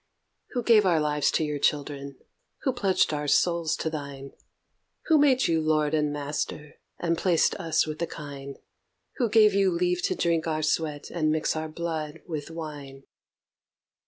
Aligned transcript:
Who 0.53 0.63
gave 0.63 0.83
our 0.83 0.99
lives 0.99 1.29
to 1.29 1.43
your 1.43 1.59
children? 1.59 2.17
Who 2.63 2.73
pledged 2.73 3.13
our 3.13 3.27
souls 3.27 3.75
to 3.77 3.87
thine? 3.91 4.31
Who 5.05 5.19
made 5.19 5.45
you 5.47 5.61
Lord 5.61 5.93
and 5.93 6.11
Master 6.11 6.79
and 6.97 7.15
placed 7.19 7.53
us 7.59 7.85
with 7.85 7.99
the 7.99 8.07
kine? 8.07 8.55
Who 9.17 9.29
gave 9.29 9.53
you 9.53 9.69
leave 9.69 10.01
to 10.07 10.15
drink 10.15 10.47
our 10.47 10.63
sweat 10.63 11.11
and 11.11 11.31
mix 11.31 11.55
our 11.55 11.69
blood 11.69 12.21
with 12.25 12.49
wine? 12.49 13.03